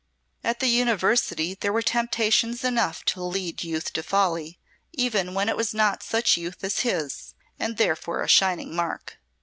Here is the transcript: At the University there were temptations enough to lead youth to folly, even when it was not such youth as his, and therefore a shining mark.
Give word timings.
At 0.43 0.61
the 0.61 0.67
University 0.67 1.53
there 1.53 1.71
were 1.71 1.83
temptations 1.83 2.63
enough 2.63 3.05
to 3.05 3.21
lead 3.21 3.63
youth 3.63 3.93
to 3.93 4.01
folly, 4.01 4.57
even 4.93 5.35
when 5.35 5.47
it 5.47 5.55
was 5.55 5.75
not 5.75 6.01
such 6.01 6.37
youth 6.37 6.63
as 6.63 6.79
his, 6.79 7.35
and 7.59 7.77
therefore 7.77 8.23
a 8.23 8.27
shining 8.27 8.75
mark. 8.75 9.19